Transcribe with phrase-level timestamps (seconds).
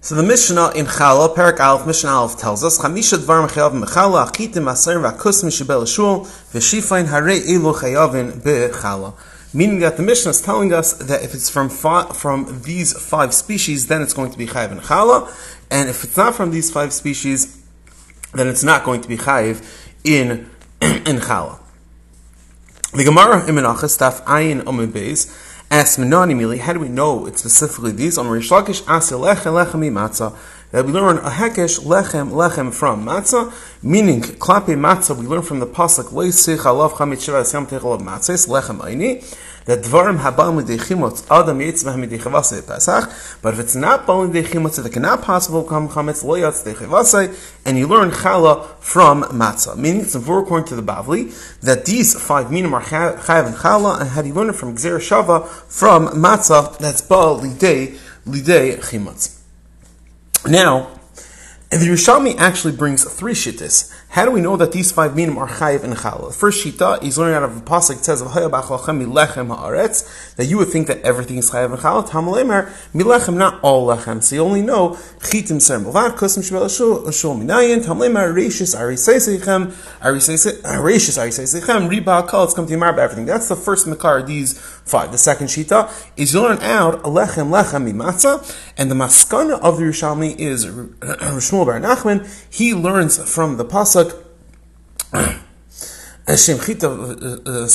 [0.00, 4.30] So the Mishnah in Chala, Perak Aleph, Mishnah Aleph tells us, Chamisha dvar mechayav mechala,
[4.30, 6.20] achitim aser v'akus mishibel shul,
[6.52, 9.14] v'shifain hare elu chayavin bechala.
[9.52, 13.34] Meaning that the Mishnah is telling us that if it's from fi- from these five
[13.34, 15.28] species, then it's going to be chayiv in chala,
[15.68, 17.60] and if it's not from these five species,
[18.34, 19.66] then it's not going to be chayiv
[20.04, 20.48] in
[20.80, 21.58] in chala.
[22.92, 25.28] The Gemara in Menachos, Taf Ayin Omid Beis,
[25.70, 28.16] asks Menani Mili, how do we know it's specifically these?
[28.16, 30.34] On Rish Lakish, Asa Lechem Lechem Matzah,
[30.70, 35.60] that we learn a Hekesh Lechem Lechem from Matzah, meaning Klape Matzah, we learn from
[35.60, 39.24] the Pasuk, Leisich Alav Chamit Shiva Yam Techel Matzah, Lechem Aini,
[39.68, 43.40] that dvarim habal midechimot adam yitzvah midechavase pesach.
[43.42, 47.76] But if it's not bal midechimot, it cannot possible come chametz lo yatz dechavase, and
[47.76, 49.76] you learn chala from matzah.
[49.76, 54.22] Meaning it's according to the Bavli that these five minim are chayav and chala, and
[54.22, 59.37] do you learn it from gzer shava from matzah that's bal lidei lidei chimotz.
[60.46, 60.90] Now.
[61.70, 63.92] The Yerushalmi actually brings three shittas.
[64.10, 66.34] How do we know that these five minim are chayiv and challah?
[66.34, 67.96] First shita, he's learning out of a pasuk.
[67.96, 68.46] that says haaretz
[70.36, 72.08] that you would think that everything is chayiv and challah.
[72.08, 74.22] Tamalemer milechem, not all lechem.
[74.22, 76.70] So you only know chitim ser milvad kosim shmel
[77.12, 77.84] shul minayin.
[77.84, 82.44] Tamalemer reishis ariseisechem ariseisechem ariseisechem riba kol.
[82.44, 83.26] It's come to Yamar everything.
[83.26, 84.22] That's the first makar.
[84.22, 85.12] These five.
[85.12, 90.38] The second shita is you out lechem lechem mimatzah, and the maskana of the Yerushalmi
[90.38, 92.26] is Shmuel Bar Nachman.
[92.50, 94.07] He learns from the pasuk
[96.28, 97.66] Uh, uh, uh,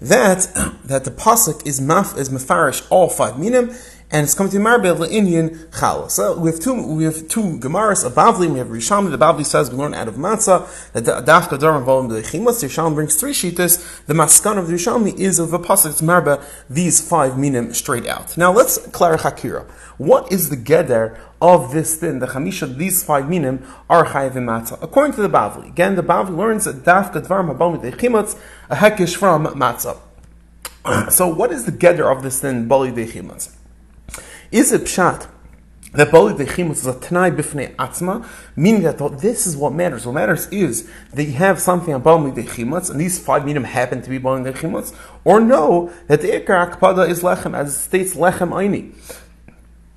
[0.00, 0.48] that
[0.84, 3.70] that the pasuk is maf is mafarish all five minim
[4.10, 6.10] and it's coming to Marbel the Indian Chala.
[6.10, 9.44] So we have two we have two Gemaras, a Bavli, we have Risham, the Bavli
[9.44, 13.16] says we learn out of Matzah, that Dafka Dharma Volim the Chimas, the Risham brings
[13.16, 17.74] three shitas, the Maskan of the Rishami is of a Pasuk Marba, these five minim
[17.74, 18.36] straight out.
[18.36, 19.68] Now let's clarify Hakira.
[19.98, 24.80] What is the Geder of this thing, the Chamisha, these five minim are Chayiv Matzah?
[24.82, 28.38] According to the Bavli, again the Bavli learns that Dafka Volim the Chimas,
[28.70, 29.98] a Hekish from Matzah.
[31.10, 33.55] So what is the Geder of this thing, Bali de Chimas?
[34.50, 35.28] Is it pshat
[35.92, 40.04] that Bali Dechimus is a Tanai Bifnei Atzma, meaning that this is what matters.
[40.04, 44.02] What matters is that you have something about Bali Dechimus, and these five minim happen
[44.02, 48.14] to be Bali Dechimus, or no, that the Ikar Akpada is Lechem, as it states
[48.14, 48.94] Lechem Aini.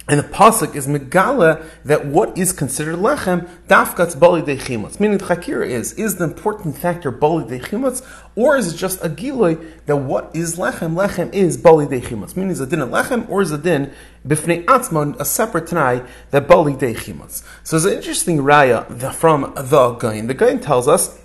[0.10, 5.00] And the pasuk is megala that what is considered lechem dafkat's bali dechimotz.
[5.00, 8.04] Meaning the chakira is is the important factor bali dechimotz,
[8.36, 12.36] or is it just a giloy that what is lechem lechem is bali dechimotz?
[12.36, 13.94] Meaning is a din lechem or is a din
[14.28, 17.44] bifnei atzmon a separate tanai that bali dechimotz.
[17.64, 20.26] So it's an interesting raya from the Gain.
[20.26, 21.22] The Gain tells us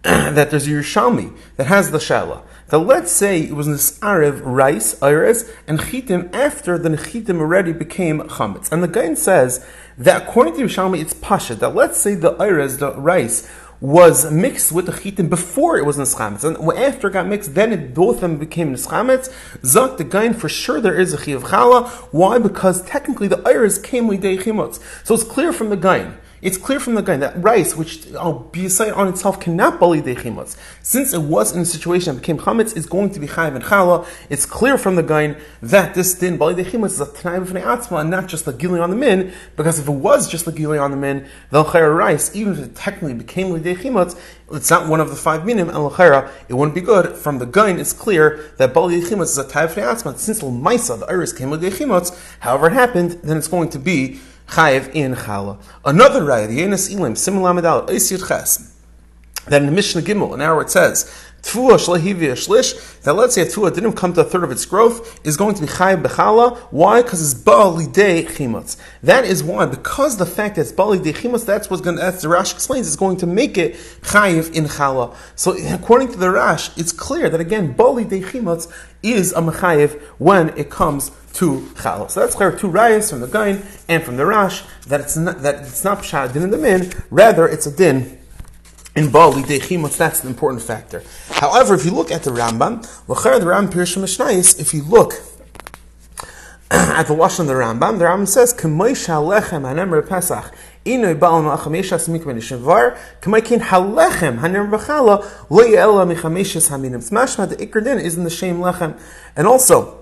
[0.02, 2.42] that there's a Yerushalmi that has the Shala.
[2.70, 8.20] That let's say it was Nisarev rice, iris, and chitim after the chitim already became
[8.20, 8.70] chametz.
[8.70, 9.64] And the Gain says
[9.98, 11.56] that according to Yerushalmi, it's pasha.
[11.56, 13.50] That let's say the iris, the rice,
[13.80, 17.72] was mixed with the chitim before it was nischametz, and after it got mixed, then
[17.72, 19.32] it, both of them became nischametz.
[19.64, 21.88] Zak the gain for sure there is a chi chala.
[22.12, 22.38] Why?
[22.38, 26.80] Because technically the iris came with chimotz, so it's clear from the gain it's clear
[26.80, 31.22] from the guy that rice, which oh, beside on itself cannot bali dechimotz, since it
[31.22, 34.06] was in a situation that became chametz, is going to be chayiv and chala.
[34.28, 38.00] It's clear from the guy that this din bali dechimotz is a tanai b'fnei atzma,
[38.00, 39.32] and not just the gili on the min.
[39.56, 42.58] Because if it was just the gili on the min, the l'chayra rice, even if
[42.58, 44.18] it technically became dechimotz,
[44.52, 47.16] it's not one of the five minim, and l'chayra, it wouldn't be good.
[47.16, 50.16] From the guy, it's clear that bali dechimotz is a tanai b'fnei atzma.
[50.18, 51.60] Since l'maisa the iris came with
[52.40, 54.18] however it happened, then it's going to be
[54.50, 55.58] chayev in chala.
[55.84, 58.79] Another raya, the Yenes Ilim, Simulamadal, isir Chesn.
[59.46, 61.10] Then in the Mishnah Gimel, an hour it says,
[61.42, 65.54] shlish, that let's say a didn't come to a third of its growth, is going
[65.54, 66.58] to be chayiv bechala.
[66.70, 67.02] Why?
[67.02, 68.76] Because it's ba'ali de chimutz.
[69.02, 72.02] That is why, because the fact that it's ba'ali de chimutz, that's what's going to,
[72.02, 75.16] as the Rash explains, is going to make it chayiv in chala.
[75.36, 78.70] So according to the Rash, it's clear that again, ba'ali de chimutz
[79.02, 82.10] is a mechayiv when it comes to chala.
[82.10, 85.42] So that's clear two rayas from the Gain and from the Rash that it's not,
[85.42, 88.19] that it's not pshat din in the min, rather it's a din
[88.96, 91.02] in Bali Dechimot, that's an important factor.
[91.30, 95.14] However, if you look at the Rambam, the Rambam Pirush Mishnayis, if you look
[96.70, 100.52] at the Lashon of the Rambam, the Rambam says, "K'moish halechem hanemer Pesach."
[100.84, 107.06] Inoy ba'al ma'achameshas mikvenish var, k'maikin halechem hanem b'chala, lo ye'ela michameshas haminim.
[107.06, 108.98] Smashma, the ikrdin is in the shame lechem.
[109.36, 109.99] And also,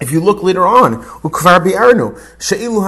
[0.00, 2.80] if you look later on, ukvar bi'arnu, she'ilu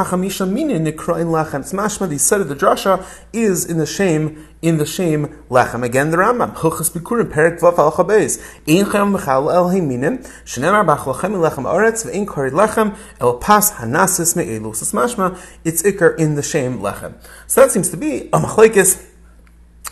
[0.47, 1.61] minin nikra'in lechem.
[1.61, 5.83] It's mashma, the set of the drasha is in the shame, in the shame lechem.
[5.83, 8.41] Again, the Rambam, chuchas bikurim, perik vav al chabez.
[8.69, 13.73] Ein chem mechal el heiminim, shenemar bach lechem lechem aretz, ve'ein kari lechem, el pas
[13.73, 14.75] hanasis me'elu.
[14.77, 17.15] So it's mashma, it's ikar in the shame lechem.
[17.49, 19.05] So that seems to be a machlekes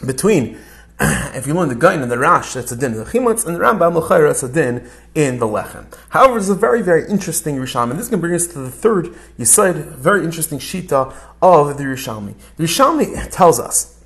[0.07, 0.57] between
[1.01, 3.55] if you learn the Gain and the Rash, that's a din in the Chimutz, and
[3.55, 5.87] the Rambam L'chayr, that's a din in the Lechem.
[6.09, 9.07] However, it's a very, very interesting Risham, and this can bring us to the third
[9.39, 12.35] Yisaid, very interesting Shita of the Rishalmi.
[12.57, 14.03] The Rishalmi tells us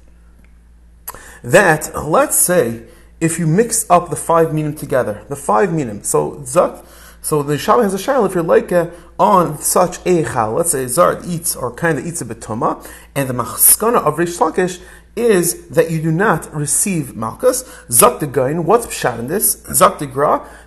[1.42, 2.82] that, let's say,
[3.20, 6.84] if you mix up the five minim together, the five minim, so Zat,
[7.22, 10.72] so the Rishalmi has a shayla if you're like uh, on such a chal, let's
[10.72, 12.84] say Zard eats or kind of eats a betuma,
[13.14, 14.82] and the machskana of Rish Lakish
[15.14, 17.64] is that you do not receive malchus.
[17.90, 19.62] Zak the what's pshat in this?
[19.72, 20.08] Zak the.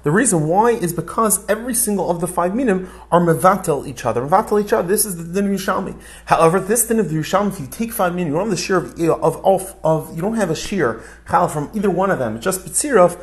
[0.04, 4.22] Reason why is because every single of the five minim are mevatel each other.
[4.22, 4.88] Mevatel each other.
[4.88, 6.00] This is the din of Yerushalmi.
[6.26, 8.62] However, this din of the Yerushalmi, if you take five minim, you don't have the
[8.62, 12.12] shear of, eh, of, of, of you don't have a shear chal from either one
[12.12, 12.36] of them.
[12.36, 13.20] It's just betzirov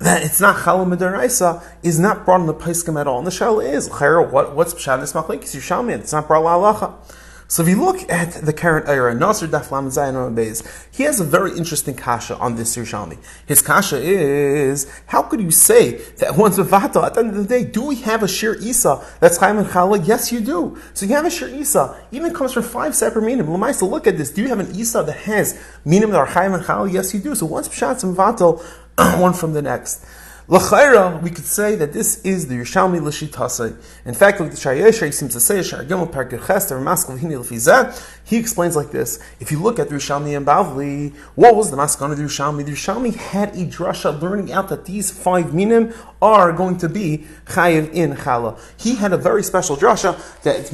[0.00, 3.18] that it's not chalom midaraisa is not brought in the paiskim at all.
[3.18, 5.92] And the shell is what what's pshat in this machlekes Yerushalmi?
[5.92, 6.96] It's not brought la
[7.46, 11.24] so if you look at the Keren Orah, Nasr Daflam Zayin Beis, he has a
[11.24, 13.18] very interesting kasha on this Yerushalmi.
[13.46, 17.04] His kasha is, how could you say that one's Mavata?
[17.04, 19.66] At the end of the day, do we have a Shir Isa that's Chaim and
[19.66, 20.06] Chala?
[20.06, 20.78] Yes, you do.
[20.94, 23.46] So you have a Shir Isa, even comes from five separate minim.
[23.46, 24.30] Lamaisa, look at this.
[24.30, 26.90] Do you have an Isa that has minim that are Chaim and Chala?
[26.90, 27.34] Yes, you do.
[27.34, 28.62] So one's Pshat's Mavatal,
[29.20, 30.04] one from the next.
[30.46, 33.74] L'chayra, we could say that this is the Yerushalmi l'shitasei.
[34.04, 37.94] In fact, like the Shayesha, he seems to say, Shargimel Parker Chester, Maskal Hini l'fizah,
[38.24, 39.18] he explains like this.
[39.38, 42.64] If you look at the Yerushalmi and Bavli, what was the Maskal of the Yerushalmi?
[42.64, 45.92] The Yerushalmi had a drasha learning out that these five minim
[46.22, 48.58] are going to be chayiv in chala.
[48.78, 50.70] He had a very special drasha that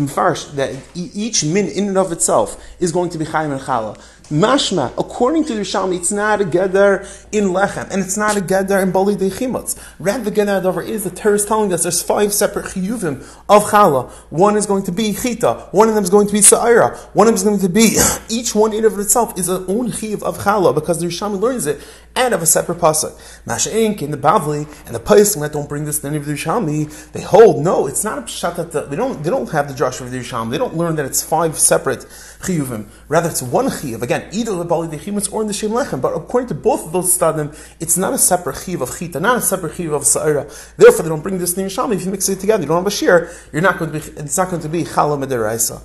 [0.56, 4.00] that each min in and of itself is going to be chayiv in chala.
[4.30, 8.40] Mashma, according to the Yerushalmi, it's not a gather in Lechem, and it's not a
[8.40, 9.76] gather in Bali de Chimutz.
[9.98, 13.16] Rather, the gather over is the Torah is telling us there's five separate chiyuvim
[13.48, 14.08] of chala.
[14.30, 17.26] One is going to be chita, one of them is going to be sa'ira, one
[17.26, 17.98] of them is going to be,
[18.30, 21.66] each one in of itself is an own chiyuv of chala, because the Yerushalmi learns
[21.66, 21.80] it
[22.16, 23.18] and of a separate pasuk.
[23.46, 24.02] Masha Inc.
[24.02, 27.12] in the Bavli and the Paiskim that don't bring this to any of the Yerushalmi,
[27.12, 29.74] they hold no, it's not a pshat that the, they don't they don't have the
[29.74, 30.50] Joshua of the Yerushalmi.
[30.50, 32.00] They don't learn that it's five separate
[32.40, 32.88] chiyuvim.
[33.08, 34.02] Rather, it's one chiyuv.
[34.02, 36.00] Again, either the Bali Dechimus or in the Shem Lechem.
[36.00, 39.38] But according to both of those stadim, it's not a separate chiyuv of chita, not
[39.38, 40.50] a separate chiyuv of sa'ira.
[40.76, 41.94] Therefore, they don't bring this to the Yerushalmi.
[41.94, 43.30] If you mix it together, you don't have a shear.
[43.52, 44.20] You're not going to be.
[44.20, 45.80] It's not going to be chala mederaisa.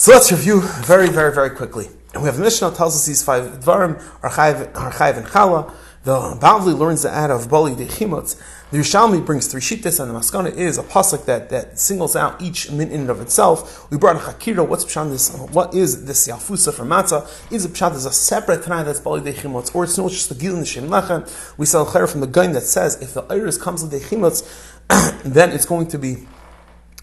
[0.00, 1.88] So let's review very, very, very quickly.
[2.14, 5.74] And we have the Mishnah tells us these five dvarim are chayv and chala.
[6.04, 8.40] The Bavli learns the ad of Bali de Chimutz.
[8.70, 12.40] The Yerushalmi brings three shittas, and the Maskana is a pasuk that, that singles out
[12.40, 13.90] each min in and of itself.
[13.90, 14.66] We brought a hakira.
[14.66, 15.36] What's pshat this?
[15.36, 17.52] What is this Yafusa from Matzah?
[17.52, 20.30] Is a pshat is a separate tanai that's Bali de Chimutz, or it's not just
[20.30, 21.28] the Gil in the Shem Lechem.
[21.58, 24.48] We sell a from the Gain that says if the iris comes with the Chimutz,
[25.24, 26.26] then it's going to be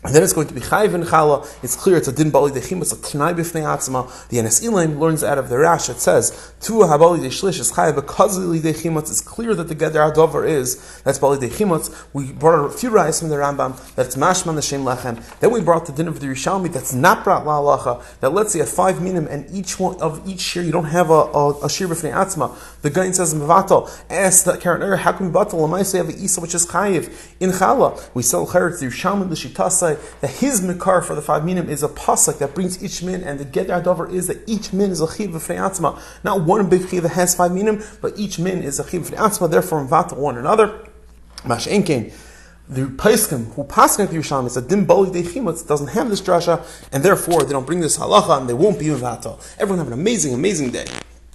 [0.03, 1.45] and then it's going to be chayv and chala.
[1.63, 2.81] It's clear it's a din bali dechim.
[2.83, 4.29] It's a t'nai b'fnei atzma.
[4.29, 5.89] The Enes Elam learns out of the Rash.
[5.89, 9.09] It says tu habali deshlish is chayv because li dechimot.
[9.09, 12.07] It's clear that the geder adover is that's bali dechimot.
[12.13, 15.39] We brought a few rayas from the Rambam that's mashman the shem lechem.
[15.39, 18.01] Then we brought the din of the Rishalmi that's not brought la.
[18.19, 21.09] That let's say at five minim and each one of each shir you don't have
[21.09, 22.55] a, a, a shir b'fnei atzma.
[22.83, 23.89] The guy says mevatel.
[24.11, 25.67] Ask that Karen how can we batal?
[25.67, 28.09] Am say have an isa which is chayv in chala?
[28.13, 29.35] We sell chayr the Rishalmi the
[29.95, 33.23] shitasai that his mikar for the five minim is a pasuk that brings each min,
[33.23, 35.99] and the get dover is that each min is a chiv atzma.
[36.23, 39.49] Not one big chiv that has five minim, but each min is a chiv atzma.
[39.49, 40.87] Therefore, mvata one another.
[41.45, 42.13] Mash enkein.
[42.69, 46.21] The Paiskim who pass at the Yerushalmi is a dim boli de doesn't have this
[46.21, 49.39] drasha, and therefore they don't bring this halacha, and they won't be in mvata.
[49.57, 50.85] Everyone have an amazing, amazing day.